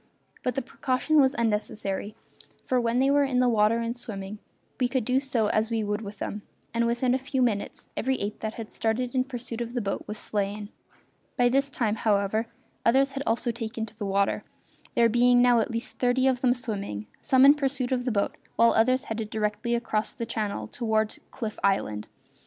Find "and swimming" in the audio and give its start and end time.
3.77-4.39